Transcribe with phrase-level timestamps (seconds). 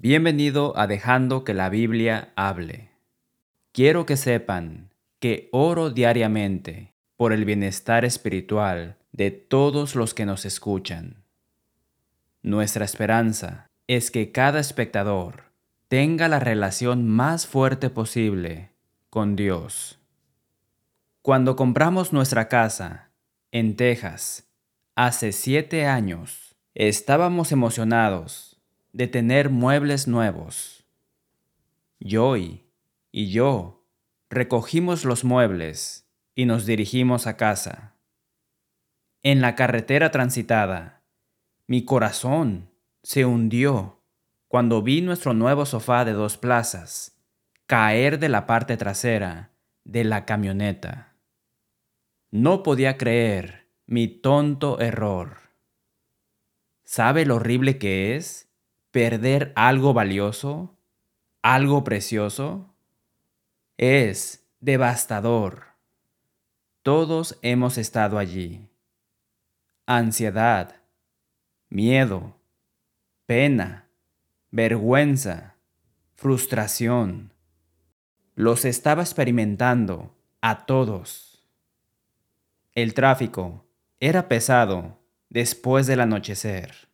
[0.00, 2.92] Bienvenido a Dejando que la Biblia hable.
[3.72, 10.44] Quiero que sepan que oro diariamente por el bienestar espiritual de todos los que nos
[10.44, 11.24] escuchan.
[12.42, 15.50] Nuestra esperanza es que cada espectador
[15.88, 18.70] tenga la relación más fuerte posible
[19.10, 19.98] con Dios.
[21.22, 23.10] Cuando compramos nuestra casa
[23.50, 24.48] en Texas
[24.94, 28.57] hace siete años, estábamos emocionados
[28.92, 30.84] de tener muebles nuevos.
[32.00, 32.64] Joy
[33.10, 33.86] y yo
[34.30, 37.94] recogimos los muebles y nos dirigimos a casa.
[39.22, 41.02] En la carretera transitada,
[41.66, 42.70] mi corazón
[43.02, 44.02] se hundió
[44.46, 47.18] cuando vi nuestro nuevo sofá de dos plazas
[47.68, 49.52] caer de la parte trasera
[49.84, 51.16] de la camioneta.
[52.30, 55.36] No podía creer mi tonto error.
[56.84, 58.47] ¿Sabe lo horrible que es
[58.90, 60.76] perder algo valioso,
[61.42, 62.74] algo precioso,
[63.76, 65.64] es devastador.
[66.82, 68.68] Todos hemos estado allí.
[69.86, 70.76] Ansiedad,
[71.68, 72.36] miedo,
[73.26, 73.88] pena,
[74.50, 75.56] vergüenza,
[76.14, 77.32] frustración.
[78.34, 81.46] Los estaba experimentando a todos.
[82.74, 83.66] El tráfico
[84.00, 86.87] era pesado después del anochecer.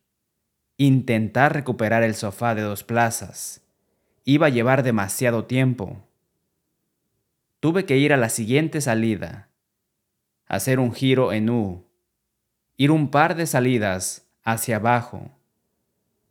[0.77, 3.61] Intentar recuperar el sofá de dos plazas.
[4.25, 6.03] Iba a llevar demasiado tiempo.
[7.61, 9.49] Tuve que ir a la siguiente salida,
[10.47, 11.85] hacer un giro en U,
[12.75, 15.31] ir un par de salidas hacia abajo,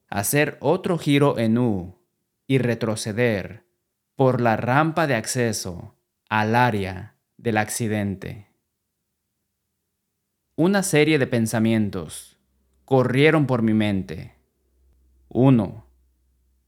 [0.09, 1.99] hacer otro giro en U
[2.47, 3.65] y retroceder
[4.15, 5.97] por la rampa de acceso
[6.29, 8.49] al área del accidente.
[10.55, 12.34] Una serie de pensamientos
[12.85, 14.35] corrieron por mi mente
[15.29, 15.87] 1.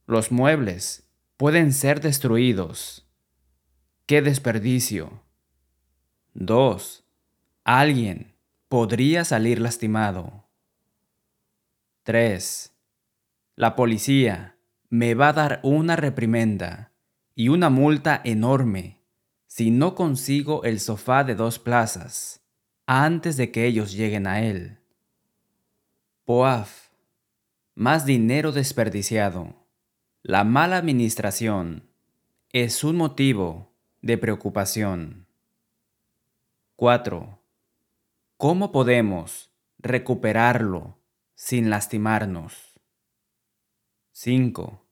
[0.07, 3.09] Los muebles pueden ser destruidos.
[4.07, 5.23] ¡Qué desperdicio!
[6.35, 7.05] 2.
[7.65, 8.35] Alguien
[8.69, 10.49] podría salir lastimado.
[12.03, 12.73] 3.
[13.57, 16.93] La policía me va a dar una reprimenda
[17.35, 19.03] y una multa enorme
[19.47, 22.43] si no consigo el sofá de dos plazas
[22.87, 24.79] antes de que ellos lleguen a él.
[26.27, 26.89] Poaf
[27.77, 29.65] más dinero desperdiciado.
[30.23, 31.89] La mala administración
[32.51, 33.73] es un motivo
[34.03, 35.29] de preocupación.
[36.75, 37.41] 4.
[38.39, 40.99] ¿Cómo podemos recuperarlo
[41.37, 42.75] sin lastimarnos?
[44.11, 44.85] 5.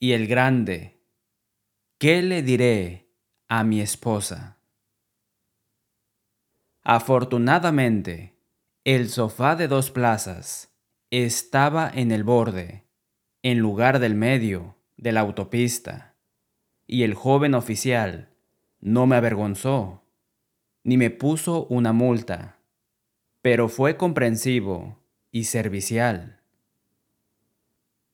[0.00, 1.00] Y el grande,
[1.96, 3.08] ¿qué le diré
[3.48, 4.58] a mi esposa?
[6.82, 8.31] Afortunadamente,
[8.84, 10.74] el sofá de dos plazas
[11.10, 12.84] estaba en el borde,
[13.44, 16.16] en lugar del medio, de la autopista,
[16.88, 18.34] y el joven oficial
[18.80, 20.02] no me avergonzó,
[20.82, 22.58] ni me puso una multa,
[23.40, 24.98] pero fue comprensivo
[25.30, 26.40] y servicial.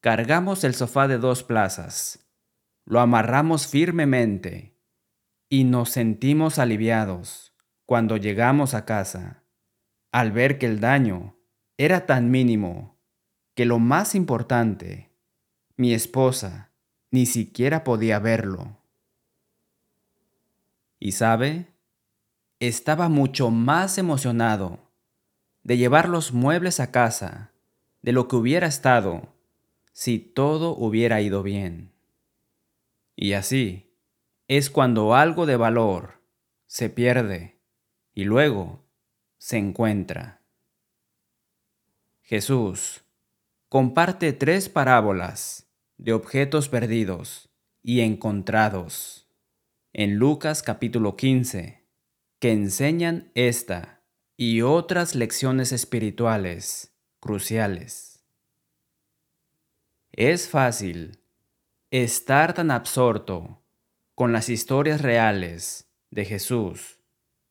[0.01, 2.29] Cargamos el sofá de dos plazas,
[2.85, 4.77] lo amarramos firmemente
[5.49, 7.55] y nos sentimos aliviados
[7.87, 9.45] cuando llegamos a casa
[10.13, 11.37] al ver que el daño
[11.77, 12.99] era tan mínimo
[13.55, 15.11] que lo más importante,
[15.77, 16.71] mi esposa
[17.11, 18.79] ni siquiera podía verlo.
[20.99, 21.73] Y sabe,
[22.61, 24.93] estaba mucho más emocionado
[25.63, 27.53] de llevar los muebles a casa
[28.03, 29.35] de lo que hubiera estado
[29.93, 31.93] si todo hubiera ido bien.
[33.17, 33.95] Y así
[34.47, 36.23] es cuando algo de valor
[36.67, 37.61] se pierde
[38.15, 38.88] y luego
[39.39, 40.43] se encuentra.
[42.23, 43.05] Jesús
[43.69, 47.49] comparte tres parábolas de objetos perdidos
[47.83, 49.29] y encontrados
[49.93, 51.87] en Lucas capítulo 15
[52.39, 54.03] que enseñan esta
[54.37, 58.25] y otras lecciones espirituales cruciales.
[60.13, 61.21] Es fácil
[61.91, 63.65] estar tan absorto
[64.15, 67.01] con las historias reales de Jesús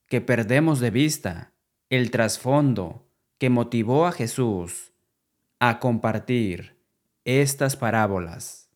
[0.07, 1.53] que perdemos de vista
[1.89, 3.07] el trasfondo
[3.37, 4.91] que motivó a Jesús
[5.59, 6.83] a compartir
[7.23, 8.69] estas parábolas.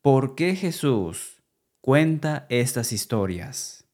[0.00, 1.42] ¿Por qué Jesús
[1.80, 3.88] cuenta estas historias?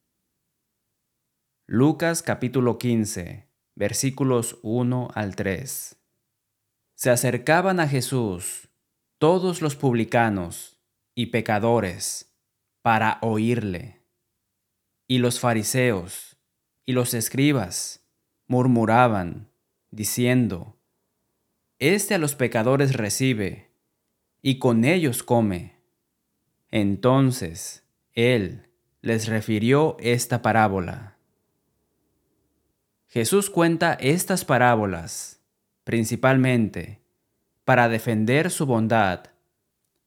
[1.66, 5.96] Lucas capítulo 15, versículos 1 al 3.
[6.94, 8.68] Se acercaban a Jesús
[9.16, 10.78] todos los publicanos
[11.14, 12.36] y pecadores
[12.82, 14.02] para oírle,
[15.08, 16.31] y los fariseos
[16.84, 18.04] y los escribas
[18.46, 19.48] murmuraban,
[19.90, 20.76] diciendo,
[21.78, 23.70] Este a los pecadores recibe
[24.42, 25.76] y con ellos come.
[26.70, 27.84] Entonces
[28.14, 28.68] él
[29.00, 31.16] les refirió esta parábola.
[33.08, 35.40] Jesús cuenta estas parábolas
[35.84, 37.02] principalmente
[37.64, 39.24] para defender su bondad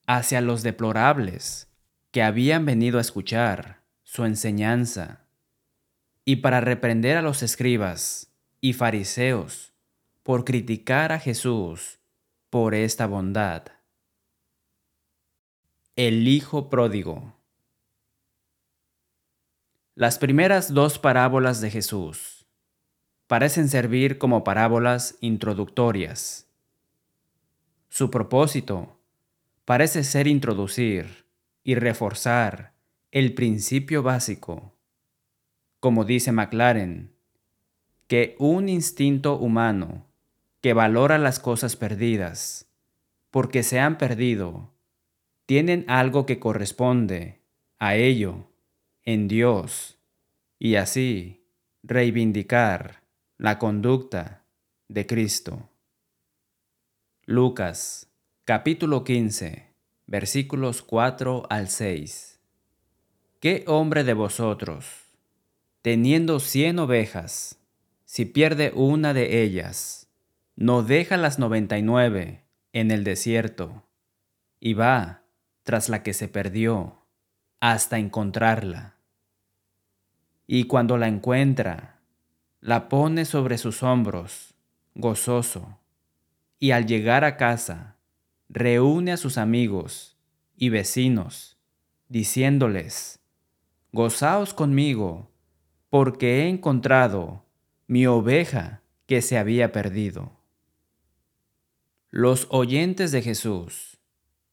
[0.07, 1.67] hacia los deplorables
[2.11, 5.24] que habían venido a escuchar su enseñanza
[6.25, 9.73] y para reprender a los escribas y fariseos
[10.23, 11.99] por criticar a Jesús
[12.49, 13.67] por esta bondad.
[15.95, 17.35] El Hijo Pródigo
[19.93, 22.47] Las primeras dos parábolas de Jesús
[23.27, 26.47] parecen servir como parábolas introductorias.
[27.89, 28.99] Su propósito
[29.63, 31.25] parece ser introducir
[31.63, 32.73] y reforzar
[33.11, 34.74] el principio básico,
[35.79, 37.11] como dice McLaren,
[38.07, 40.05] que un instinto humano
[40.61, 42.67] que valora las cosas perdidas,
[43.31, 44.73] porque se han perdido,
[45.45, 47.41] tienen algo que corresponde
[47.77, 48.49] a ello
[49.03, 49.99] en Dios,
[50.57, 51.45] y así
[51.83, 53.03] reivindicar
[53.37, 54.45] la conducta
[54.87, 55.69] de Cristo.
[57.25, 58.07] Lucas
[58.45, 59.73] capítulo 15
[60.07, 62.39] versículos 4 al 6.
[63.39, 65.04] ¿Qué hombre de vosotros,
[65.85, 67.59] teniendo cien ovejas,
[68.05, 70.09] si pierde una de ellas,
[70.55, 72.43] no deja las noventa y nueve
[72.73, 73.83] en el desierto
[74.59, 75.21] y va
[75.61, 77.03] tras la que se perdió
[77.59, 78.95] hasta encontrarla.
[80.47, 81.99] Y cuando la encuentra,
[82.61, 84.55] la pone sobre sus hombros,
[84.95, 85.77] gozoso,
[86.57, 87.97] y al llegar a casa,
[88.49, 90.17] reúne a sus amigos
[90.57, 91.59] y vecinos,
[92.09, 93.19] diciéndoles,
[93.91, 95.29] Gozaos conmigo,
[95.89, 97.45] porque he encontrado
[97.87, 100.31] mi oveja que se había perdido.
[102.09, 103.97] Los oyentes de Jesús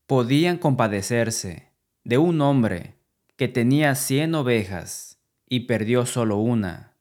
[0.07, 1.71] podían compadecerse
[2.05, 2.97] de un hombre
[3.37, 5.19] que tenía cien ovejas
[5.49, 6.97] y perdió solo una.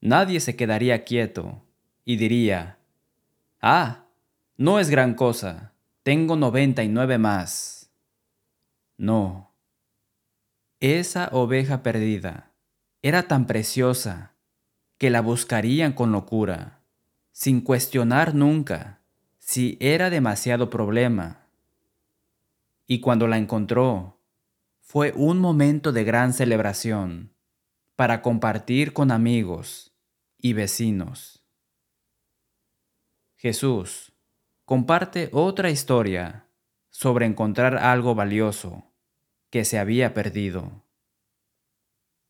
[0.00, 1.62] Nadie se quedaría quieto
[2.04, 2.78] y diría,
[3.60, 4.06] ah,
[4.56, 5.72] no es gran cosa,
[6.02, 7.90] tengo noventa y nueve más.
[8.96, 9.52] No,
[10.80, 12.52] esa oveja perdida
[13.06, 14.34] era tan preciosa
[14.98, 16.80] que la buscarían con locura,
[17.30, 19.00] sin cuestionar nunca
[19.38, 21.46] si era demasiado problema.
[22.84, 24.18] Y cuando la encontró,
[24.80, 27.32] fue un momento de gran celebración
[27.94, 29.94] para compartir con amigos
[30.36, 31.44] y vecinos.
[33.36, 34.14] Jesús
[34.64, 36.48] comparte otra historia
[36.90, 38.90] sobre encontrar algo valioso
[39.50, 40.85] que se había perdido.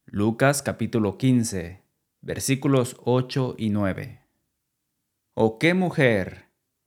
[0.08, 1.82] Lucas capítulo 15,
[2.20, 4.20] versículos 8 y 9.
[5.34, 6.44] ¿O qué mujer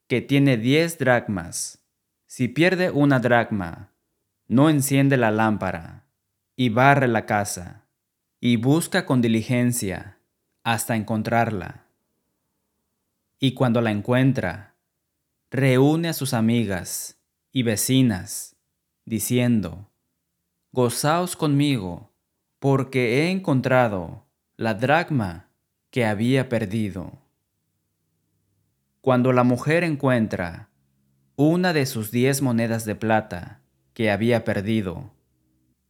[0.08, 1.84] que tiene diez dracmas,
[2.28, 3.92] si pierde una dracma,
[4.48, 6.06] no enciende la lámpara,
[6.56, 7.86] y barre la casa,
[8.40, 10.18] y busca con diligencia
[10.64, 11.88] hasta encontrarla.
[13.38, 14.76] Y cuando la encuentra,
[15.52, 17.20] reúne a sus amigas
[17.52, 18.56] y vecinas,
[19.04, 19.90] diciendo,
[20.72, 22.09] Gozaos conmigo,
[22.60, 24.26] porque he encontrado
[24.58, 25.50] la dracma
[25.90, 27.20] que había perdido.
[29.02, 30.70] Cuando la mujer encuentra
[31.36, 33.62] una de sus diez monedas de plata
[33.94, 35.14] que había perdido,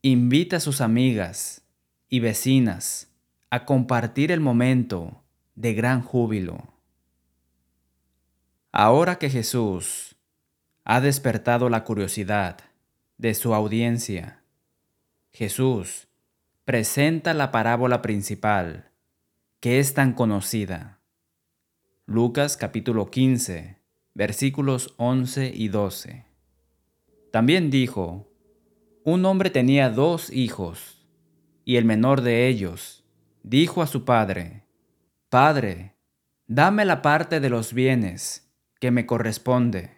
[0.03, 1.63] invita a sus amigas
[2.07, 3.11] y vecinas
[3.49, 5.23] a compartir el momento
[5.55, 6.75] de gran júbilo.
[8.71, 10.15] Ahora que Jesús
[10.83, 12.59] ha despertado la curiosidad
[13.17, 14.43] de su audiencia,
[15.31, 16.08] Jesús
[16.69, 18.91] presenta la parábola principal
[19.59, 21.01] que es tan conocida
[22.05, 23.79] Lucas capítulo 15,
[24.13, 26.25] versículos 11 y 12.
[27.31, 28.31] También dijo,
[29.03, 31.07] un hombre tenía dos hijos,
[31.65, 33.03] y el menor de ellos
[33.41, 34.67] dijo a su padre,
[35.29, 35.95] Padre,
[36.45, 38.47] dame la parte de los bienes
[38.79, 39.97] que me corresponde.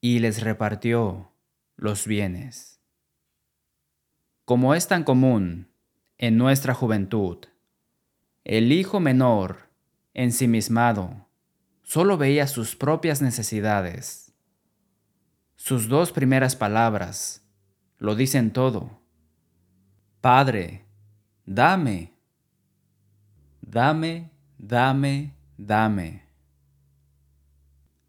[0.00, 1.32] Y les repartió
[1.76, 2.79] los bienes.
[4.50, 5.68] Como es tan común
[6.18, 7.38] en nuestra juventud,
[8.42, 9.70] el hijo menor
[10.12, 11.28] ensimismado,
[11.84, 14.34] solo veía sus propias necesidades.
[15.54, 17.48] Sus dos primeras palabras
[17.98, 18.98] lo dicen todo.
[20.20, 20.84] Padre,
[21.46, 22.12] dame,
[23.60, 26.24] dame, dame, dame.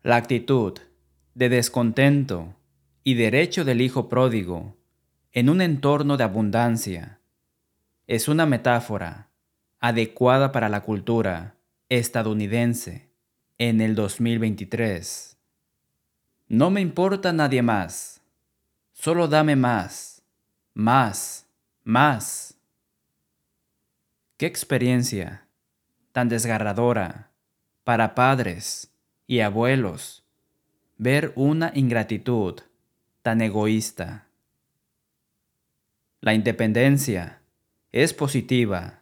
[0.01, 0.74] La actitud
[1.36, 2.55] de descontento
[3.03, 4.80] y derecho del hijo pródigo
[5.33, 7.19] en un entorno de abundancia
[8.07, 9.29] es una metáfora
[9.79, 11.55] adecuada para la cultura
[11.88, 13.09] estadounidense
[13.57, 15.38] en el 2023.
[16.50, 18.21] No me importa nadie más.
[18.91, 20.21] Solo dame más,
[20.73, 21.47] más,
[21.83, 22.57] más.
[24.35, 25.47] Qué experiencia
[26.11, 27.31] tan desgarradora
[27.85, 28.91] para padres
[29.27, 30.23] y abuelos
[30.97, 32.59] ver una ingratitud
[33.21, 34.27] tan egoísta.
[36.23, 37.41] La independencia
[37.91, 39.01] es positiva,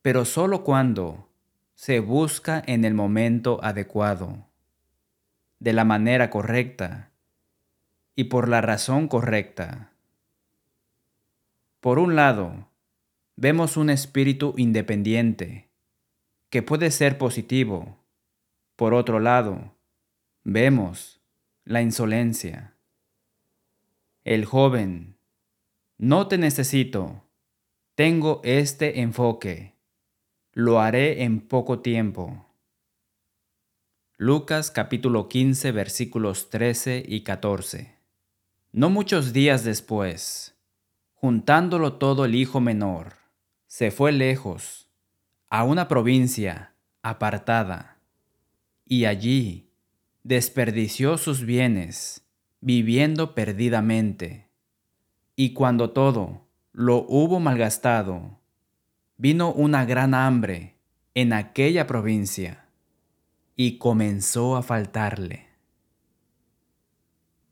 [0.00, 1.28] pero solo cuando
[1.74, 4.46] se busca en el momento adecuado,
[5.58, 7.10] de la manera correcta
[8.16, 9.92] y por la razón correcta.
[11.80, 12.70] Por un lado,
[13.36, 15.68] vemos un espíritu independiente,
[16.48, 17.98] que puede ser positivo.
[18.76, 19.74] Por otro lado,
[20.42, 21.20] vemos
[21.66, 22.72] la insolencia.
[24.24, 25.13] El joven,
[25.98, 27.24] no te necesito,
[27.94, 29.74] tengo este enfoque,
[30.52, 32.46] lo haré en poco tiempo.
[34.16, 37.94] Lucas capítulo 15 versículos 13 y 14.
[38.72, 40.56] No muchos días después,
[41.12, 43.14] juntándolo todo el hijo menor,
[43.66, 44.88] se fue lejos,
[45.48, 47.98] a una provincia apartada,
[48.84, 49.70] y allí
[50.24, 52.26] desperdició sus bienes
[52.60, 54.43] viviendo perdidamente.
[55.36, 58.38] Y cuando todo lo hubo malgastado,
[59.16, 60.76] vino una gran hambre
[61.14, 62.68] en aquella provincia
[63.56, 65.48] y comenzó a faltarle.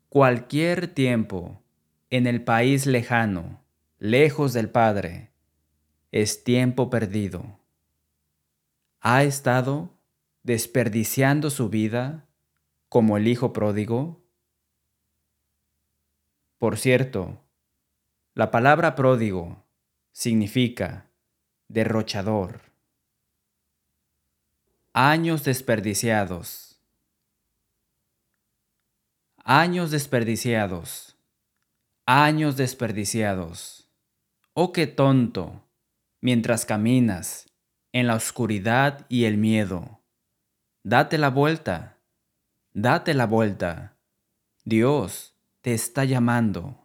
[0.09, 1.61] Cualquier tiempo
[2.09, 3.63] en el país lejano,
[3.97, 5.31] lejos del Padre,
[6.11, 7.59] es tiempo perdido.
[8.99, 9.97] ¿Ha estado
[10.43, 12.27] desperdiciando su vida
[12.87, 14.21] como el hijo pródigo?
[16.59, 17.42] Por cierto,
[18.35, 19.63] la palabra pródigo
[20.11, 21.11] significa
[21.67, 22.61] derrochador.
[24.91, 26.81] Años desperdiciados.
[29.37, 31.15] Años desperdiciados.
[32.07, 33.87] Años desperdiciados.
[34.53, 35.67] Oh, qué tonto,
[36.19, 37.51] mientras caminas
[37.91, 40.01] en la oscuridad y el miedo.
[40.81, 41.99] Date la vuelta.
[42.73, 43.95] Date la vuelta.
[44.63, 46.82] Dios te está llamando,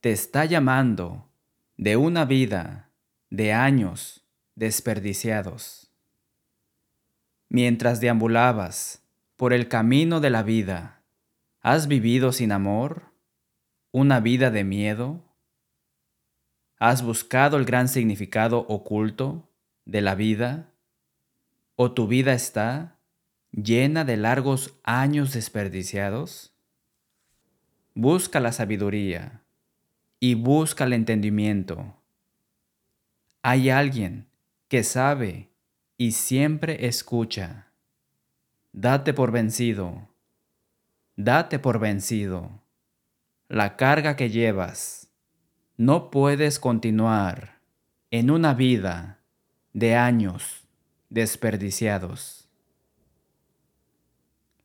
[0.00, 1.30] te está llamando
[1.76, 2.90] de una vida
[3.28, 5.92] de años desperdiciados.
[7.50, 9.04] Mientras deambulabas
[9.36, 11.02] por el camino de la vida,
[11.60, 13.12] ¿has vivido sin amor?
[13.90, 15.22] ¿Una vida de miedo?
[16.78, 19.50] ¿Has buscado el gran significado oculto
[19.84, 20.72] de la vida?
[21.76, 22.96] ¿O tu vida está
[23.52, 26.54] llena de largos años desperdiciados?
[27.94, 29.39] Busca la sabiduría
[30.20, 31.96] y busca el entendimiento.
[33.42, 34.28] Hay alguien
[34.68, 35.50] que sabe
[35.96, 37.72] y siempre escucha.
[38.72, 40.08] Date por vencido.
[41.16, 42.62] Date por vencido.
[43.48, 45.10] La carga que llevas.
[45.78, 47.62] No puedes continuar
[48.10, 49.20] en una vida
[49.72, 50.68] de años
[51.08, 52.48] desperdiciados.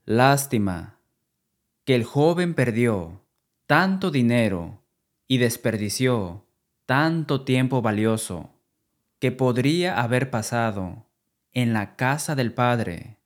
[0.04, 1.00] Lástima
[1.86, 3.26] que el joven perdió
[3.66, 4.85] tanto dinero
[5.28, 6.46] y desperdició
[6.86, 8.62] tanto tiempo valioso
[9.20, 11.08] que podría haber pasado
[11.52, 13.18] en la casa del Padre.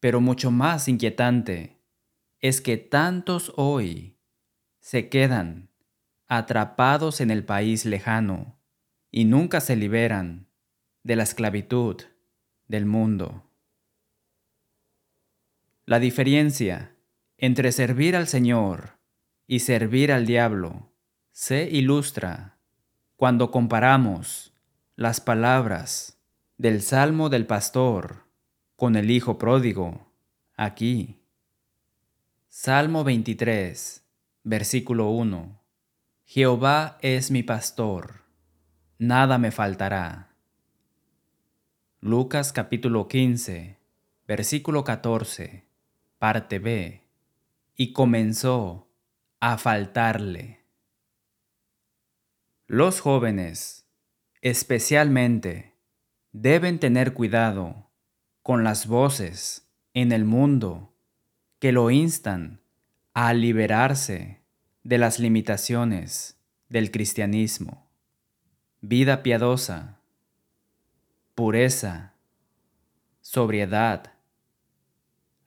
[0.00, 1.78] Pero mucho más inquietante
[2.40, 4.16] es que tantos hoy
[4.80, 5.70] se quedan
[6.26, 8.58] atrapados en el país lejano
[9.10, 10.48] y nunca se liberan
[11.04, 12.02] de la esclavitud
[12.66, 13.48] del mundo.
[15.84, 16.96] La diferencia
[17.36, 19.01] entre servir al Señor
[19.52, 20.94] y servir al diablo
[21.30, 22.56] se ilustra
[23.16, 24.54] cuando comparamos
[24.96, 26.18] las palabras
[26.56, 28.24] del Salmo del Pastor
[28.76, 30.10] con el Hijo Pródigo
[30.56, 31.20] aquí.
[32.48, 34.02] Salmo 23,
[34.42, 35.60] versículo 1.
[36.24, 38.22] Jehová es mi pastor,
[38.96, 40.34] nada me faltará.
[42.00, 43.78] Lucas capítulo 15,
[44.26, 45.66] versículo 14,
[46.16, 47.02] parte B
[47.76, 48.88] y comenzó
[49.42, 50.60] a faltarle.
[52.68, 53.88] Los jóvenes,
[54.40, 55.74] especialmente,
[56.30, 57.90] deben tener cuidado
[58.44, 60.94] con las voces en el mundo
[61.58, 62.60] que lo instan
[63.14, 64.44] a liberarse
[64.84, 67.90] de las limitaciones del cristianismo,
[68.80, 69.98] vida piadosa,
[71.34, 72.14] pureza,
[73.20, 74.12] sobriedad,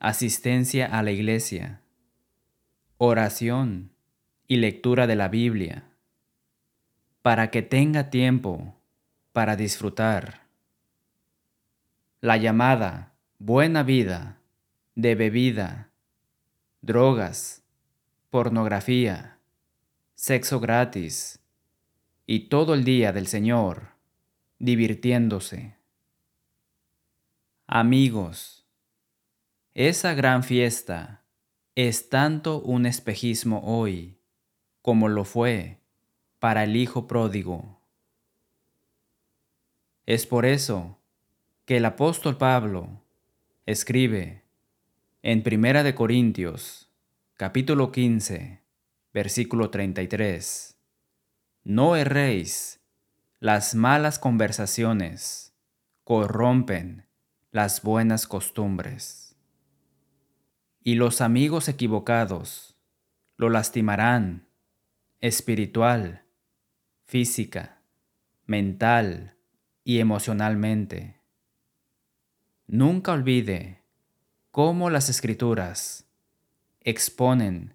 [0.00, 1.80] asistencia a la iglesia,
[2.98, 3.90] oración
[4.46, 5.84] y lectura de la Biblia,
[7.22, 8.74] para que tenga tiempo
[9.32, 10.46] para disfrutar.
[12.20, 14.38] La llamada buena vida
[14.94, 15.90] de bebida,
[16.80, 17.62] drogas,
[18.30, 19.38] pornografía,
[20.14, 21.40] sexo gratis
[22.26, 23.96] y todo el día del Señor
[24.58, 25.76] divirtiéndose.
[27.66, 28.64] Amigos,
[29.74, 31.25] esa gran fiesta
[31.76, 34.18] es tanto un espejismo hoy
[34.80, 35.78] como lo fue
[36.38, 37.82] para el Hijo pródigo.
[40.06, 40.98] Es por eso
[41.66, 43.02] que el apóstol Pablo
[43.66, 44.42] escribe
[45.20, 46.88] en Primera de Corintios,
[47.34, 48.62] capítulo 15,
[49.12, 50.78] versículo 33.
[51.62, 52.80] No erréis,
[53.38, 55.52] las malas conversaciones
[56.04, 57.04] corrompen
[57.50, 59.25] las buenas costumbres.
[60.86, 62.76] Y los amigos equivocados
[63.36, 64.46] lo lastimarán
[65.20, 66.22] espiritual,
[67.06, 67.82] física,
[68.44, 69.34] mental
[69.82, 71.16] y emocionalmente.
[72.68, 73.82] Nunca olvide
[74.52, 76.06] cómo las escrituras
[76.82, 77.74] exponen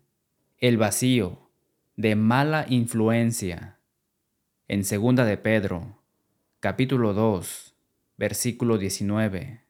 [0.60, 1.50] el vacío
[1.98, 3.78] de mala influencia
[4.70, 6.00] en segunda de Pedro,
[6.62, 7.76] capítulo 2,
[8.16, 9.66] versículo 19.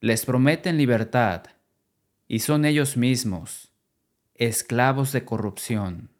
[0.00, 1.55] Les prometen libertad
[2.28, 3.72] y son ellos mismos
[4.34, 6.10] esclavos de corrupción,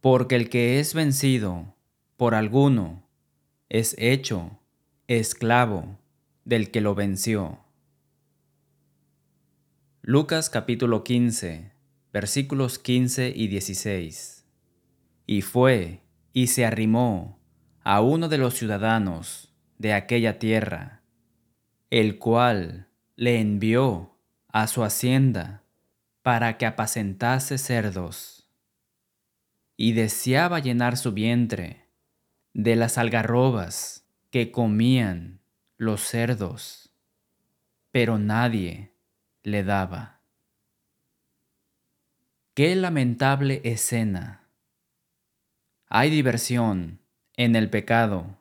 [0.00, 1.74] porque el que es vencido
[2.16, 3.08] por alguno
[3.68, 4.60] es hecho
[5.06, 5.98] esclavo
[6.44, 7.60] del que lo venció.
[10.02, 11.72] Lucas capítulo 15,
[12.12, 14.46] versículos 15 y 16.
[15.26, 17.40] Y fue y se arrimó
[17.82, 21.02] a uno de los ciudadanos de aquella tierra,
[21.90, 24.15] el cual le envió
[24.56, 25.62] a su hacienda
[26.22, 28.48] para que apacentase cerdos,
[29.76, 31.84] y deseaba llenar su vientre
[32.54, 35.40] de las algarrobas que comían
[35.76, 36.90] los cerdos,
[37.90, 38.94] pero nadie
[39.42, 40.22] le daba.
[42.54, 44.48] Qué lamentable escena.
[45.90, 47.02] Hay diversión
[47.36, 48.38] en el pecado,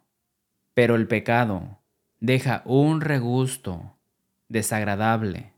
[0.73, 1.82] pero el pecado
[2.21, 3.97] deja un regusto
[4.47, 5.55] desagradable.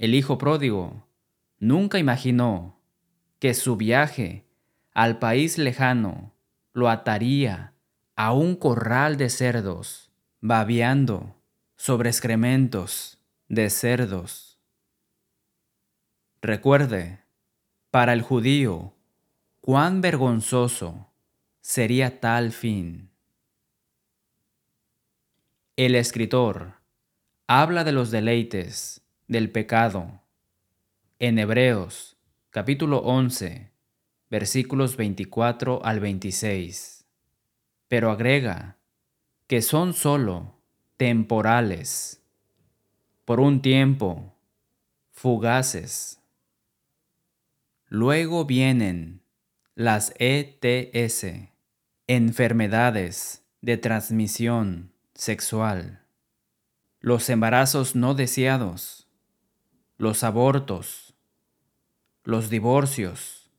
[0.00, 1.06] El hijo pródigo
[1.58, 2.80] nunca imaginó
[3.38, 4.46] que su viaje
[4.94, 6.32] al país lejano
[6.72, 7.74] lo ataría
[8.16, 10.10] a un corral de cerdos,
[10.40, 11.36] babeando
[11.76, 14.58] sobre excrementos de cerdos.
[16.40, 17.20] Recuerde,
[17.90, 18.94] para el judío,
[19.60, 21.12] cuán vergonzoso
[21.60, 23.10] sería tal fin.
[25.76, 26.76] El escritor
[27.46, 28.99] habla de los deleites
[29.30, 30.22] del pecado.
[31.20, 32.16] En Hebreos
[32.50, 33.70] capítulo 11
[34.28, 37.06] versículos 24 al 26,
[37.86, 38.76] pero agrega
[39.46, 40.58] que son sólo
[40.96, 42.24] temporales
[43.24, 44.34] por un tiempo,
[45.12, 46.20] fugaces.
[47.86, 49.22] Luego vienen
[49.76, 51.26] las ETS,
[52.08, 56.04] enfermedades de transmisión sexual,
[56.98, 58.99] los embarazos no deseados,
[60.00, 61.12] los abortos,
[62.24, 63.50] los divorcios,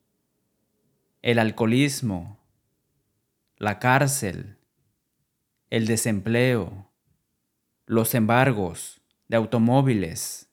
[1.22, 2.40] el alcoholismo,
[3.58, 4.58] la cárcel,
[5.70, 6.90] el desempleo,
[7.86, 10.50] los embargos, de automóviles,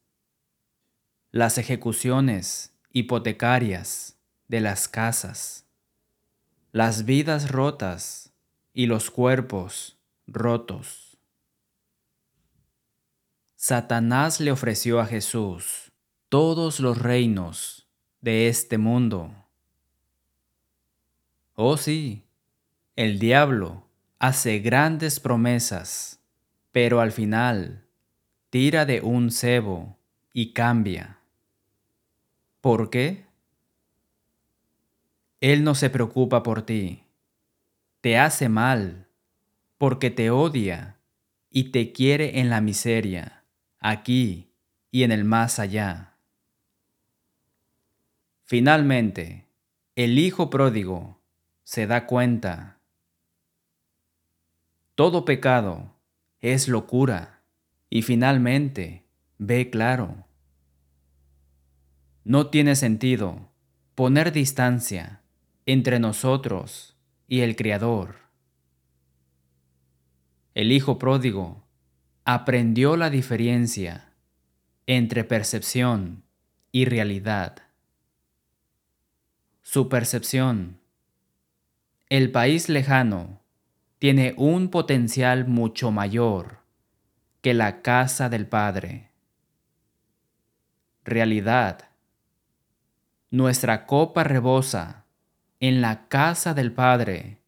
[1.30, 5.64] las ejecuciones hipotecarias de las casas,
[6.70, 8.34] las vidas rotas
[8.74, 9.96] y los cuerpos
[10.26, 11.07] rotos.
[13.60, 15.90] Satanás le ofreció a Jesús
[16.28, 17.88] todos los reinos
[18.20, 19.34] de este mundo.
[21.54, 22.24] Oh sí,
[22.94, 23.82] el diablo
[24.20, 26.20] hace grandes promesas,
[26.70, 27.84] pero al final
[28.48, 29.98] tira de un cebo
[30.32, 31.18] y cambia.
[32.60, 33.26] ¿Por qué?
[35.40, 37.02] Él no se preocupa por ti.
[38.02, 39.08] Te hace mal
[39.78, 41.00] porque te odia
[41.50, 43.37] y te quiere en la miseria,
[43.80, 44.52] aquí
[44.90, 46.16] y en el más allá.
[48.44, 49.46] Finalmente,
[49.94, 51.20] el hijo pródigo
[51.64, 52.80] se da cuenta.
[54.94, 55.94] Todo pecado
[56.40, 57.42] es locura
[57.90, 60.26] y finalmente, ve claro.
[62.24, 63.52] No tiene sentido
[63.94, 65.22] poner distancia
[65.66, 68.16] entre nosotros y el Creador.
[70.54, 71.67] El Hijo pródigo
[72.30, 74.12] aprendió la diferencia
[74.86, 76.24] entre percepción
[76.70, 77.56] y realidad.
[79.62, 80.78] Su percepción.
[82.10, 83.40] El país lejano
[83.98, 86.58] tiene un potencial mucho mayor
[87.40, 89.10] que la casa del Padre.
[91.04, 91.88] realidad.
[93.30, 95.06] Nuestra copa rebosa
[95.60, 97.38] en la casa del Padre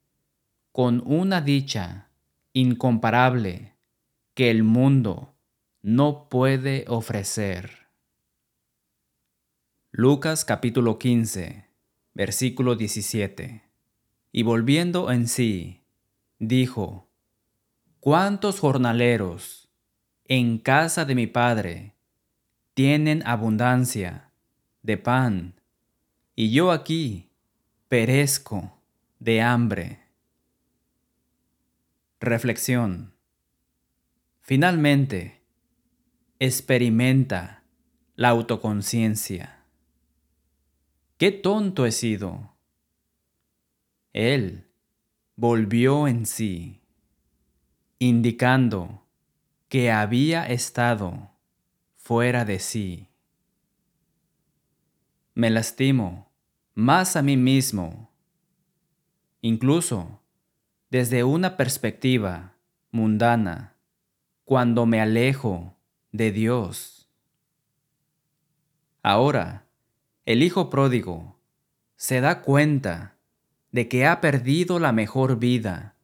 [0.73, 2.09] con una dicha
[2.55, 3.70] incomparable
[4.41, 5.35] que el mundo
[5.83, 7.89] no puede ofrecer.
[9.91, 11.67] Lucas capítulo 15,
[12.15, 13.71] versículo 17.
[14.33, 15.83] Y volviendo en sí,
[16.39, 17.11] dijo,
[17.99, 19.69] ¿Cuántos jornaleros
[20.25, 21.97] en casa de mi Padre
[22.73, 24.33] tienen abundancia
[24.81, 25.61] de pan,
[26.35, 27.29] y yo aquí
[27.91, 28.81] perezco
[29.19, 30.01] de hambre?
[32.21, 33.20] Reflexión.
[34.51, 35.45] Finalmente,
[36.41, 37.63] experimenta
[38.17, 39.65] la autoconciencia.
[41.19, 42.57] ¡Qué tonto he sido!
[44.13, 44.67] Él
[45.37, 46.81] volvió en sí,
[48.01, 49.07] indicando
[49.69, 51.31] que había estado
[51.95, 53.07] fuera de sí.
[55.33, 56.33] Me lastimo
[56.75, 58.11] más a mí mismo,
[59.43, 60.21] incluso
[60.91, 62.57] desde una perspectiva
[62.91, 63.70] mundana
[64.51, 65.77] cuando me alejo
[66.11, 67.09] de Dios.
[69.01, 69.69] Ahora,
[70.27, 71.39] el hijo pródigo
[71.95, 73.17] se da cuenta
[73.71, 75.95] de que ha perdido la mejor vida,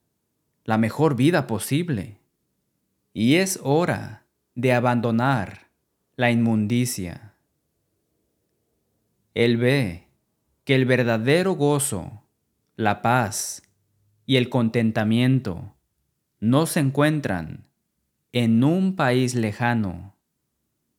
[0.62, 2.20] la mejor vida posible,
[3.12, 5.66] y es hora de abandonar
[6.14, 7.34] la inmundicia.
[9.34, 10.06] Él ve
[10.62, 12.22] que el verdadero gozo,
[12.76, 13.64] la paz
[14.24, 15.74] y el contentamiento
[16.38, 17.65] no se encuentran
[18.38, 20.14] en un país lejano,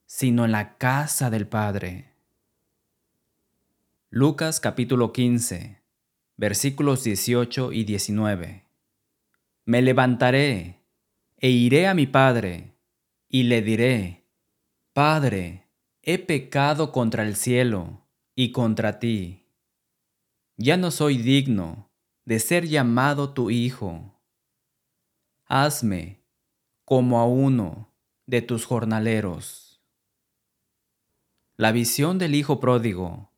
[0.06, 2.16] sino en la casa del Padre.
[4.10, 5.80] Lucas capítulo 15,
[6.36, 8.64] versículos 18 y 19.
[9.66, 10.82] Me levantaré
[11.36, 12.74] e iré a mi Padre
[13.28, 14.24] y le diré,
[14.92, 15.68] Padre,
[16.02, 19.44] he pecado contra el cielo y contra ti.
[20.56, 21.88] Ya no soy digno
[22.24, 24.20] de ser llamado tu hijo.
[25.46, 26.17] Hazme
[26.88, 27.92] como a uno
[28.24, 29.82] de tus jornaleros.
[31.58, 33.30] La visión del hijo pródigo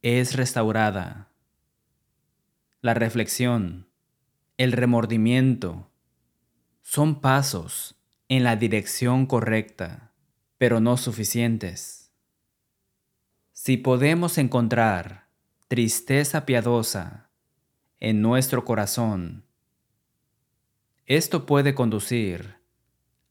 [0.00, 1.28] es restaurada.
[2.80, 3.90] La reflexión,
[4.56, 5.90] el remordimiento,
[6.80, 7.94] son pasos
[8.30, 10.14] en la dirección correcta,
[10.56, 12.10] pero no suficientes.
[13.52, 15.28] Si podemos encontrar
[15.68, 17.28] tristeza piadosa
[18.00, 19.44] en nuestro corazón.
[21.04, 22.61] Esto puede conducir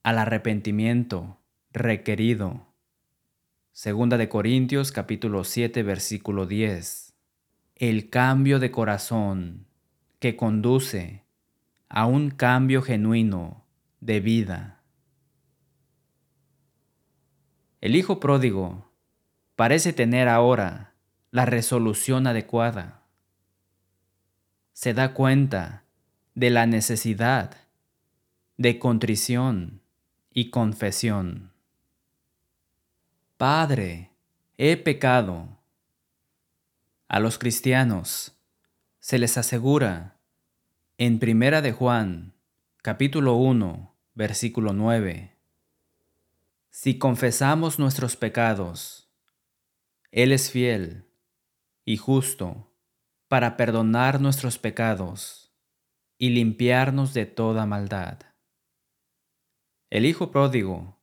[0.03, 1.39] al arrepentimiento
[1.71, 2.67] requerido.
[3.71, 7.13] Segunda de Corintios capítulo 7 versículo 10.
[7.75, 9.67] El cambio de corazón
[10.19, 11.23] que conduce
[11.89, 13.65] a un cambio genuino
[13.99, 14.83] de vida.
[17.79, 18.91] El hijo pródigo
[19.55, 20.93] parece tener ahora
[21.31, 23.01] la resolución adecuada
[24.81, 25.83] se da cuenta
[26.33, 27.55] de la necesidad
[28.57, 29.83] de contrición
[30.33, 31.51] y confesión.
[33.37, 34.11] Padre,
[34.57, 35.59] he pecado.
[37.07, 38.37] A los cristianos
[38.99, 40.17] se les asegura
[40.97, 42.33] en Primera de Juan,
[42.81, 45.35] capítulo 1, versículo 9.
[46.69, 49.09] Si confesamos nuestros pecados,
[50.11, 51.09] Él es fiel
[51.83, 52.71] y justo
[53.27, 55.51] para perdonar nuestros pecados
[56.17, 58.30] y limpiarnos de toda maldad.
[59.91, 60.97] El Hijo Pródigo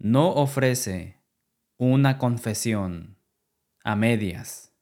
[0.00, 1.22] no ofrece
[1.76, 3.16] una confesión
[3.84, 4.74] a medias,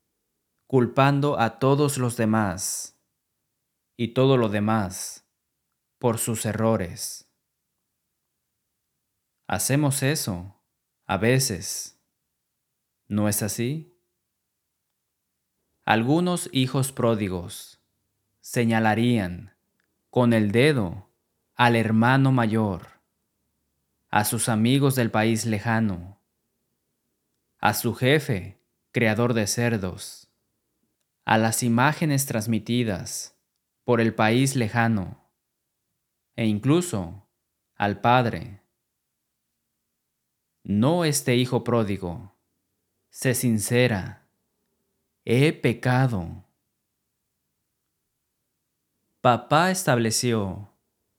[0.66, 2.98] culpando a todos los demás
[3.94, 5.28] y todo lo demás
[5.98, 7.30] por sus errores.
[9.46, 10.58] Hacemos eso
[11.04, 12.00] a veces.
[13.06, 14.00] ¿No es así?
[15.84, 17.82] Algunos hijos pródigos
[18.40, 19.54] señalarían
[20.08, 21.10] con el dedo
[21.54, 22.95] al hermano mayor,
[24.16, 26.22] a sus amigos del país lejano,
[27.58, 28.58] a su jefe,
[28.90, 30.32] creador de cerdos,
[31.26, 33.38] a las imágenes transmitidas
[33.84, 35.30] por el país lejano,
[36.34, 37.28] e incluso
[37.74, 38.62] al padre.
[40.62, 42.34] No este hijo pródigo
[43.10, 44.30] se sincera
[45.26, 46.46] he pecado.
[49.20, 50.72] Papá estableció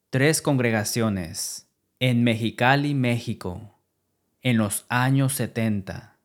[0.10, 1.67] tres congregaciones
[2.00, 3.76] en Mexicali, México,
[4.44, 6.16] en los años 70.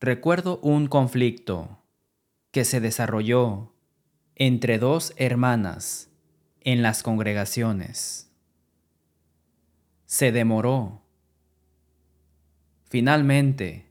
[0.00, 1.82] Recuerdo un conflicto
[2.50, 3.72] que se desarrolló
[4.34, 6.10] entre dos hermanas
[6.60, 8.30] en las congregaciones.
[10.04, 11.02] Se demoró.
[12.84, 13.90] Finalmente,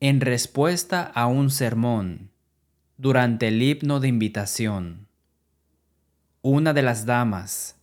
[0.00, 2.30] en respuesta a un sermón,
[2.98, 5.08] durante el himno de invitación,
[6.42, 7.76] una de las damas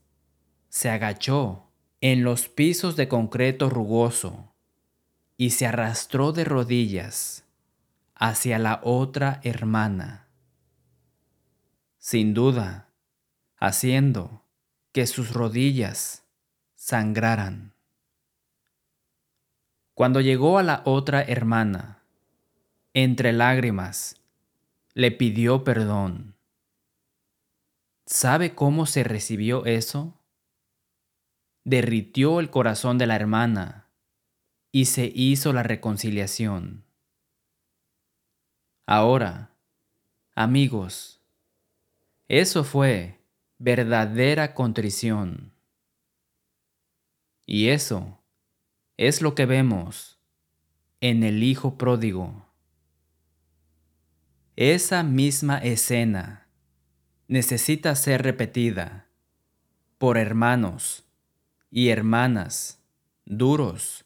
[0.69, 1.66] se agachó
[2.01, 4.53] en los pisos de concreto rugoso
[5.35, 7.43] y se arrastró de rodillas
[8.15, 10.27] hacia la otra hermana,
[11.97, 12.87] sin duda
[13.57, 14.43] haciendo
[14.91, 16.23] que sus rodillas
[16.75, 17.73] sangraran.
[19.93, 22.03] Cuando llegó a la otra hermana,
[22.93, 24.15] entre lágrimas,
[24.93, 26.35] le pidió perdón.
[28.05, 30.13] ¿Sabe cómo se recibió eso?
[31.67, 33.89] Derritió el corazón de la hermana
[34.71, 36.85] y se hizo la reconciliación.
[38.85, 39.51] Ahora,
[40.33, 41.19] amigos,
[42.29, 43.19] eso fue
[43.57, 45.51] verdadera contrición.
[47.45, 48.23] Y eso
[48.95, 50.21] es lo que vemos
[51.01, 52.45] en el Hijo Pródigo.
[54.55, 56.47] Esa misma escena
[57.27, 59.09] necesita ser repetida
[59.97, 61.03] por hermanos
[61.69, 62.79] y hermanas
[63.25, 64.05] duros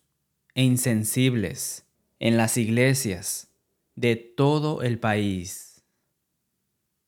[0.55, 1.85] e insensibles
[2.19, 3.49] en las iglesias
[3.95, 5.83] de todo el país.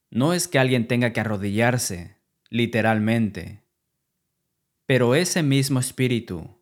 [0.09, 2.17] No es que alguien tenga que arrodillarse,
[2.49, 3.63] literalmente,
[4.85, 6.55] pero ese mismo espíritu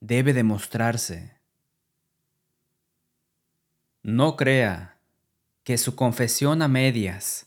[0.00, 1.38] debe demostrarse.
[4.02, 4.98] No crea
[5.64, 7.46] que su confesión a medias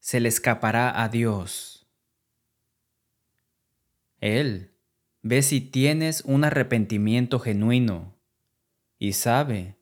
[0.00, 1.86] se le escapará a Dios.
[4.20, 4.77] Él
[5.28, 8.14] ve si tienes un arrepentimiento genuino
[8.98, 9.76] y sabe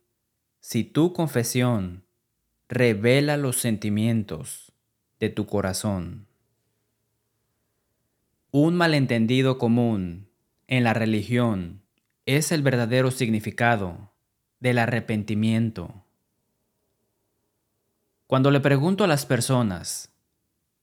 [0.59, 2.03] si tu confesión
[2.69, 4.73] revela los sentimientos
[5.21, 6.27] de tu corazón.
[8.51, 10.27] Un malentendido común
[10.67, 11.81] en la religión
[12.25, 14.11] es el verdadero significado
[14.59, 16.03] del arrepentimiento.
[18.27, 20.13] Cuando le pregunto a las personas,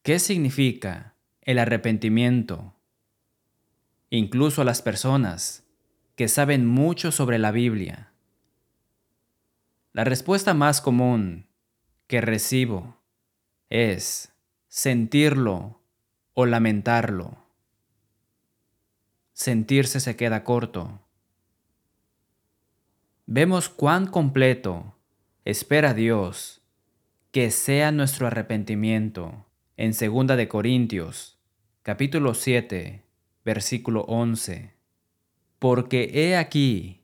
[0.04, 2.73] ¿qué significa el arrepentimiento?
[4.14, 5.64] Incluso a las personas
[6.16, 8.12] que saben mucho sobre la Biblia.
[9.92, 11.48] La respuesta más común
[12.06, 12.98] que recibo
[13.70, 14.32] es
[14.68, 15.82] sentirlo
[16.34, 17.38] o lamentarlo.
[19.34, 21.04] Sentirse se queda corto
[23.26, 24.96] vemos cuán completo
[25.46, 26.62] espera Dios
[27.32, 29.46] que sea nuestro arrepentimiento
[29.78, 31.40] en 2 de Corintios,
[31.82, 33.04] capítulo 7,
[33.44, 34.74] versículo 11.
[35.60, 37.02] Porque he aquí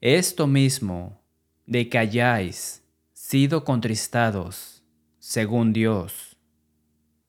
[0.00, 1.20] esto mismo
[1.66, 4.84] de que hayáis sido contristados
[5.18, 6.36] según Dios.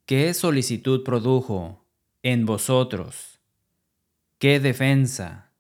[0.05, 1.85] ¿Qué solicitud produjo
[2.23, 3.39] en vosotros?
[4.37, 5.51] ¿Qué defensa?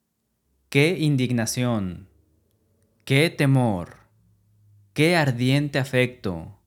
[0.69, 2.09] ¿Qué indignación?
[3.09, 3.97] qué temor,
[4.93, 6.59] qué ardiente afecto,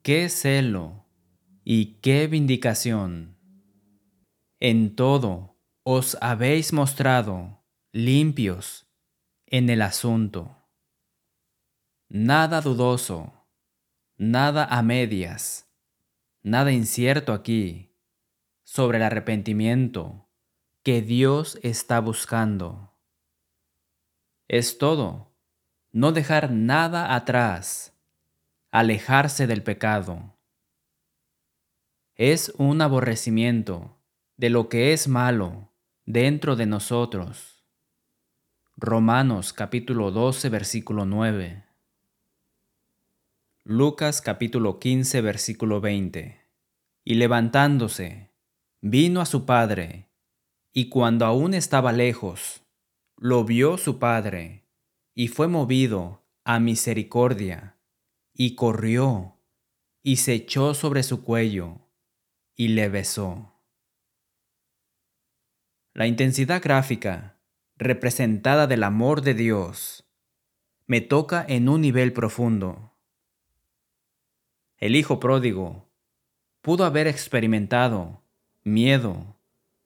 [0.00, 1.06] qué celo
[1.64, 3.34] y qué vindicación.
[4.62, 8.86] En todo os habéis mostrado limpios
[9.46, 10.54] en el asunto.
[12.10, 13.32] Nada dudoso,
[14.18, 15.66] nada a medias,
[16.42, 17.96] nada incierto aquí
[18.62, 20.28] sobre el arrepentimiento
[20.82, 22.98] que Dios está buscando.
[24.46, 25.32] Es todo
[25.90, 27.98] no dejar nada atrás,
[28.70, 30.38] alejarse del pecado.
[32.14, 33.96] Es un aborrecimiento
[34.40, 35.70] de lo que es malo
[36.06, 37.62] dentro de nosotros.
[38.74, 41.62] Romanos capítulo 12 versículo 9.
[43.64, 46.40] Lucas capítulo 15 versículo 20.
[47.04, 48.30] Y levantándose,
[48.80, 50.08] vino a su padre,
[50.72, 52.62] y cuando aún estaba lejos,
[53.18, 54.64] lo vio su padre
[55.14, 57.76] y fue movido a misericordia,
[58.32, 59.36] y corrió,
[60.02, 61.90] y se echó sobre su cuello,
[62.56, 63.59] y le besó.
[65.92, 67.36] La intensidad gráfica
[67.76, 70.08] representada del amor de Dios
[70.86, 72.96] me toca en un nivel profundo.
[74.76, 75.90] El hijo pródigo
[76.60, 78.22] pudo haber experimentado
[78.62, 79.36] miedo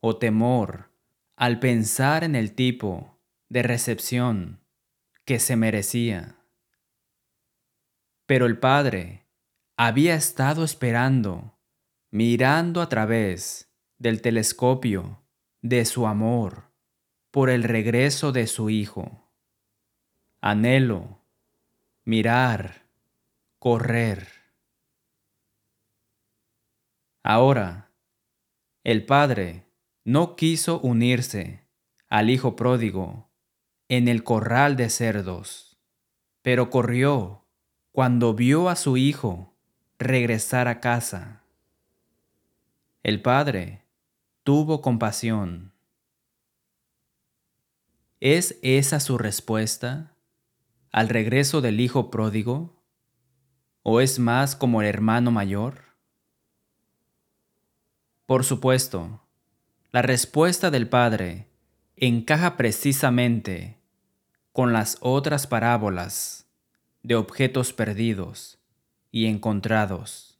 [0.00, 0.90] o temor
[1.36, 4.60] al pensar en el tipo de recepción
[5.24, 6.36] que se merecía.
[8.26, 9.26] Pero el Padre
[9.76, 11.58] había estado esperando,
[12.10, 15.23] mirando a través del telescopio
[15.64, 16.64] de su amor
[17.30, 19.30] por el regreso de su Hijo.
[20.42, 21.22] Anhelo,
[22.04, 22.82] mirar,
[23.58, 24.28] correr.
[27.22, 27.88] Ahora,
[28.84, 29.64] el Padre
[30.04, 31.64] no quiso unirse
[32.10, 33.30] al Hijo pródigo
[33.88, 35.78] en el corral de cerdos,
[36.42, 37.46] pero corrió
[37.90, 39.54] cuando vio a su hijo
[39.98, 41.40] regresar a casa.
[43.02, 43.83] El padre
[44.44, 45.72] tuvo compasión.
[48.20, 50.18] ¿Es esa su respuesta
[50.92, 52.84] al regreso del hijo pródigo?
[53.82, 55.96] ¿O es más como el hermano mayor?
[58.26, 59.22] Por supuesto,
[59.92, 61.48] la respuesta del padre
[61.96, 63.78] encaja precisamente
[64.52, 66.46] con las otras parábolas
[67.02, 68.58] de objetos perdidos
[69.10, 70.38] y encontrados.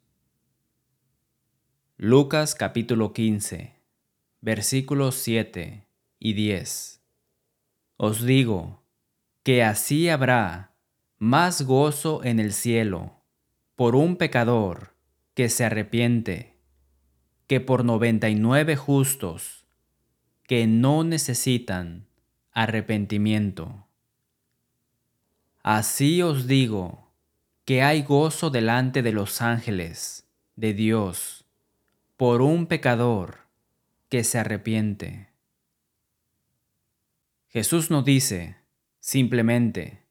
[1.97, 3.84] Lucas capítulo 15,
[4.45, 5.87] versículos 7
[6.19, 7.01] y 10.
[7.97, 8.83] Os digo
[9.43, 10.77] que así habrá
[11.17, 13.23] más gozo en el cielo
[13.75, 14.93] por un pecador
[15.33, 16.59] que se arrepiente
[17.47, 19.65] que por noventa y nueve justos
[20.43, 22.07] que no necesitan
[22.53, 23.87] arrepentimiento.
[25.63, 27.15] Así os digo
[27.65, 31.47] que hay gozo delante de los ángeles de Dios
[32.19, 33.44] por un pecador
[34.15, 35.29] que se arrepiente.
[37.49, 38.59] Jesús no dice
[39.01, 40.07] simplemente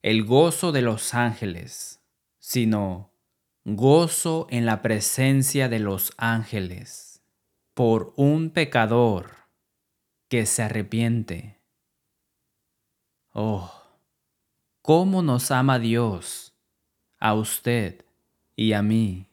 [0.00, 2.04] el gozo de los ángeles,
[2.38, 3.10] sino
[3.64, 7.20] gozo en la presencia de los ángeles
[7.74, 9.38] por un pecador
[10.28, 11.58] que se arrepiente.
[13.32, 13.72] Oh,
[14.82, 16.54] cómo nos ama Dios,
[17.18, 18.04] a usted
[18.54, 19.26] y a mí.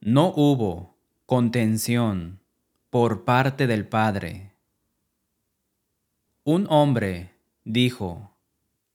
[0.00, 0.97] No hubo
[1.28, 2.40] contención
[2.88, 4.54] por parte del Padre.
[6.42, 8.34] Un hombre dijo,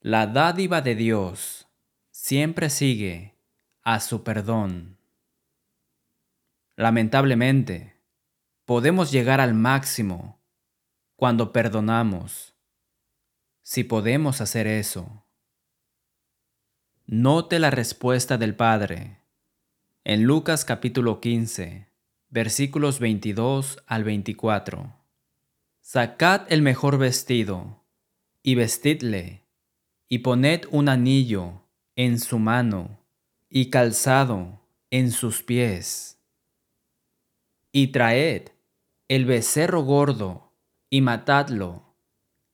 [0.01, 1.67] la dádiva de Dios
[2.09, 3.35] siempre sigue
[3.83, 4.97] a su perdón.
[6.75, 7.97] Lamentablemente,
[8.65, 10.39] podemos llegar al máximo
[11.15, 12.55] cuando perdonamos,
[13.61, 15.23] si podemos hacer eso.
[17.05, 19.19] Note la respuesta del Padre
[20.03, 21.92] en Lucas capítulo 15,
[22.33, 24.91] versículos 22 al 24.
[25.81, 27.83] Sacad el mejor vestido
[28.41, 29.43] y vestidle,
[30.09, 31.61] y poned un anillo
[31.95, 32.97] en su mano
[33.51, 36.17] y calzado en sus pies
[37.71, 38.49] y traed
[39.09, 40.53] el becerro gordo
[40.89, 41.93] y matadlo,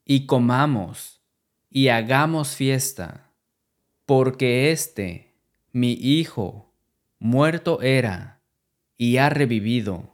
[0.04, 1.22] y comamos
[1.70, 3.32] y hagamos fiesta,
[4.06, 5.36] porque este,
[5.72, 6.74] mi hijo,
[7.18, 8.39] muerto era
[9.02, 10.14] y ha revivido,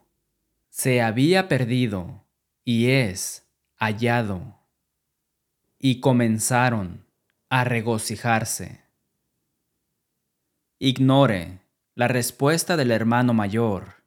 [0.69, 2.23] se había perdido
[2.63, 4.59] y es hallado.
[5.79, 7.07] Y comenzaron
[7.49, 8.83] a regocijarse.
[10.77, 11.61] Ignore
[11.95, 14.03] la respuesta del hermano mayor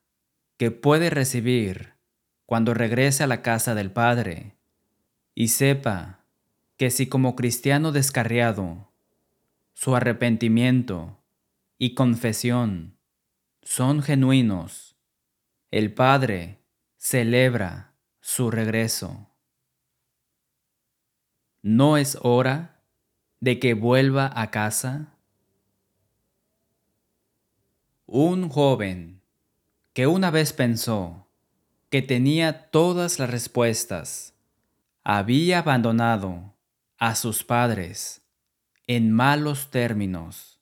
[0.59, 1.95] que puede recibir
[2.47, 4.55] cuando regrese a la casa del Padre
[5.35, 6.25] y sepa
[6.77, 8.93] que si como cristiano descarriado
[9.75, 11.21] su arrepentimiento
[11.79, 12.98] y confesión
[13.71, 14.97] son genuinos,
[15.71, 16.65] el Padre
[16.97, 19.29] celebra su regreso.
[21.61, 22.83] ¿No es hora
[23.41, 25.19] de que vuelva a casa?
[28.07, 29.21] Un joven
[29.93, 31.29] que una vez pensó
[31.91, 34.35] que tenía todas las respuestas,
[35.05, 36.55] había abandonado
[36.97, 38.23] a sus padres
[38.87, 40.59] en malos términos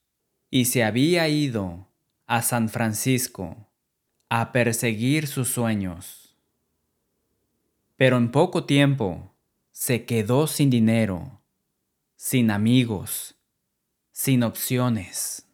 [0.50, 1.85] y se había ido
[2.26, 3.68] a San Francisco
[4.28, 6.36] a perseguir sus sueños.
[7.96, 9.32] Pero en poco tiempo
[9.70, 11.40] se quedó sin dinero,
[12.16, 13.36] sin amigos,
[14.12, 15.48] sin opciones.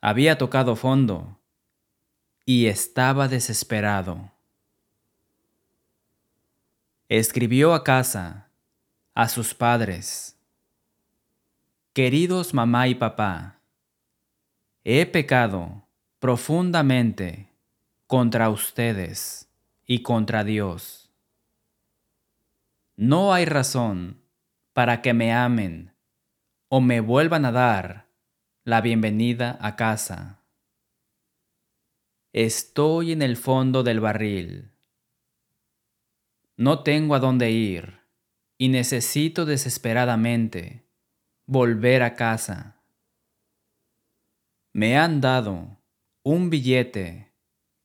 [0.00, 1.38] Había tocado fondo
[2.44, 4.32] y estaba desesperado.
[7.08, 8.50] Escribió a casa,
[9.14, 10.36] a sus padres,
[11.92, 13.60] Queridos mamá y papá,
[14.86, 17.48] he pecado profundamente
[18.06, 19.50] contra ustedes
[19.86, 21.10] y contra Dios.
[22.94, 24.20] No hay razón
[24.74, 25.94] para que me amen
[26.68, 28.08] o me vuelvan a dar
[28.62, 30.42] la bienvenida a casa.
[32.34, 34.70] Estoy en el fondo del barril.
[36.58, 38.00] No tengo a dónde ir
[38.58, 40.84] y necesito desesperadamente
[41.46, 42.73] volver a casa.
[44.76, 45.78] Me han dado
[46.24, 47.30] un billete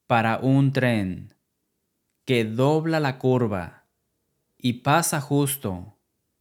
[0.07, 1.35] para un tren
[2.25, 3.85] que dobla la curva
[4.57, 5.99] y pasa justo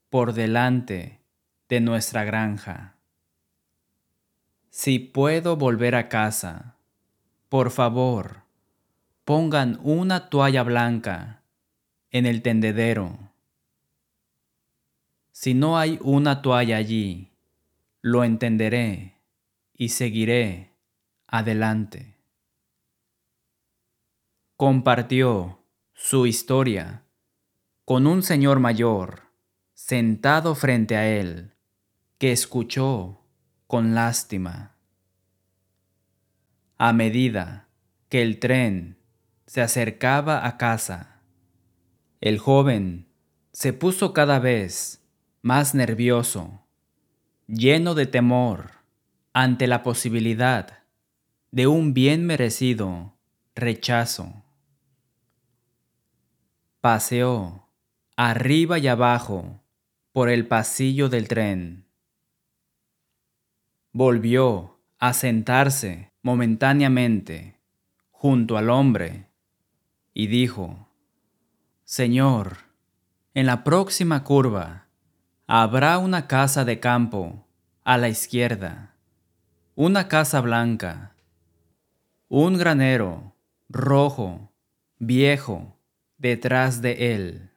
[0.09, 1.21] por delante
[1.69, 2.97] de nuestra granja.
[4.71, 6.77] Si puedo volver a casa,
[7.51, 8.45] por favor,
[9.27, 11.43] pongan una toalla blanca
[12.11, 13.19] en el tendedero.
[15.31, 17.33] Si no hay una toalla allí,
[18.01, 19.18] lo entenderé
[19.79, 20.75] y seguiré
[21.29, 22.17] adelante.
[24.57, 25.65] Compartió
[25.95, 27.05] su historia
[27.85, 29.29] con un señor mayor
[29.75, 31.55] sentado frente a él,
[32.19, 33.25] que escuchó
[33.69, 34.77] con lástima.
[36.77, 37.69] A medida
[38.09, 38.99] que el tren
[39.47, 41.23] se acercaba a casa,
[42.21, 43.07] el joven
[43.53, 45.05] se puso cada vez
[45.41, 46.67] más nervioso,
[47.47, 48.78] lleno de temor
[49.33, 50.85] ante la posibilidad
[51.51, 53.15] de un bien merecido
[53.55, 54.45] rechazo.
[56.81, 57.69] Paseó
[58.17, 59.63] arriba y abajo
[60.13, 61.87] por el pasillo del tren.
[63.93, 67.61] Volvió a sentarse momentáneamente
[68.11, 69.29] junto al hombre
[70.13, 70.89] y dijo,
[71.85, 72.59] Señor,
[73.35, 74.89] en la próxima curva
[75.47, 77.47] habrá una casa de campo
[77.85, 78.97] a la izquierda,
[79.81, 81.15] una casa blanca,
[82.27, 83.37] un granero
[83.69, 84.53] rojo,
[84.99, 85.79] viejo,
[86.17, 87.53] detrás de él,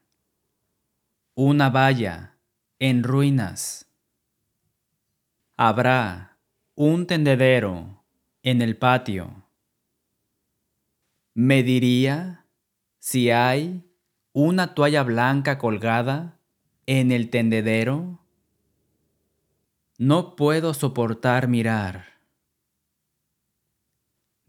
[1.33, 2.37] una valla
[2.77, 3.87] en ruinas.
[5.57, 6.37] Habrá
[6.75, 8.03] un tendedero
[8.43, 9.47] en el patio.
[11.33, 12.45] Me diría
[12.99, 13.83] si hay
[14.31, 16.37] una toalla blanca colgada
[16.85, 18.19] en el tendedero.
[19.97, 22.10] No puedo soportar mirar.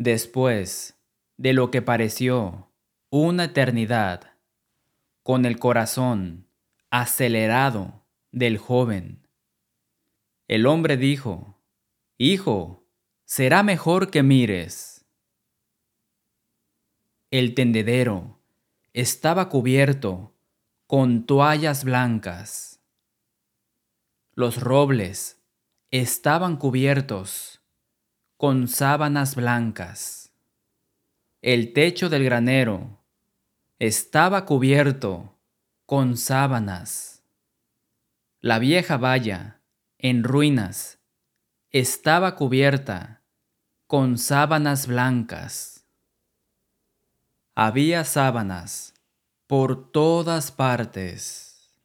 [0.05, 1.00] Después
[1.36, 2.72] de lo que pareció
[3.09, 4.32] una eternidad,
[5.22, 6.48] con el corazón
[6.90, 9.28] acelerado del joven,
[10.48, 11.62] el hombre dijo,
[12.18, 12.84] Hijo,
[13.24, 15.07] será mejor que mires.
[17.30, 18.40] El tendedero
[18.94, 20.34] estaba cubierto
[20.88, 22.80] con toallas blancas.
[24.34, 25.40] Los robles
[25.92, 27.51] estaban cubiertos
[28.43, 30.32] con sábanas blancas.
[31.43, 32.99] El techo del granero
[33.78, 35.38] estaba cubierto
[35.86, 37.22] con sábanas.
[38.40, 39.61] La vieja valla,
[39.97, 40.99] en ruinas,
[41.70, 43.22] estaba cubierta
[43.86, 45.86] con sábanas blancas.
[47.55, 48.93] Había sábanas
[49.47, 51.78] por todas partes.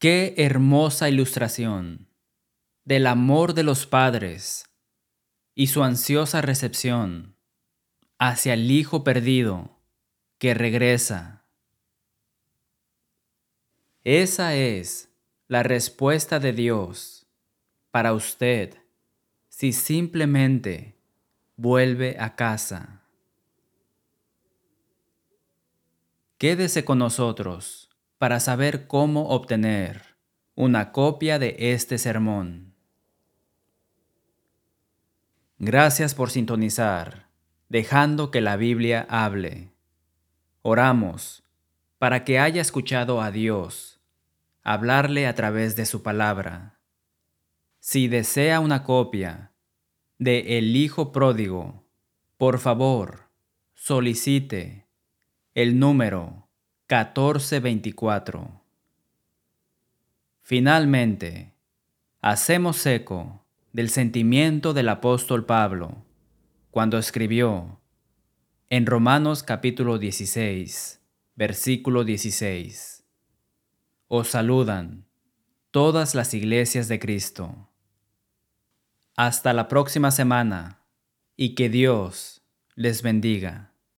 [0.00, 2.08] Qué hermosa ilustración
[2.84, 4.64] del amor de los padres
[5.54, 7.36] y su ansiosa recepción
[8.18, 9.80] hacia el Hijo perdido
[10.38, 11.44] que regresa.
[14.04, 15.10] Esa es
[15.48, 17.26] la respuesta de Dios
[17.90, 18.76] para usted
[19.48, 20.96] si simplemente
[21.56, 23.02] vuelve a casa.
[26.38, 30.16] Quédese con nosotros para saber cómo obtener
[30.54, 32.71] una copia de este sermón.
[35.64, 37.28] Gracias por sintonizar,
[37.68, 39.70] dejando que la Biblia hable.
[40.62, 41.44] Oramos
[41.98, 44.00] para que haya escuchado a Dios
[44.64, 46.80] hablarle a través de su palabra.
[47.78, 49.52] Si desea una copia
[50.18, 51.84] de El Hijo Pródigo,
[52.38, 53.28] por favor,
[53.76, 54.88] solicite
[55.54, 56.48] el número
[56.88, 58.64] 1424.
[60.42, 61.54] Finalmente,
[62.20, 63.41] hacemos eco
[63.72, 66.04] del sentimiento del apóstol Pablo
[66.70, 67.80] cuando escribió
[68.68, 71.00] en Romanos capítulo 16,
[71.36, 73.04] versículo 16.
[74.08, 75.06] Os saludan
[75.70, 77.70] todas las iglesias de Cristo.
[79.16, 80.82] Hasta la próxima semana
[81.36, 82.42] y que Dios
[82.74, 83.71] les bendiga.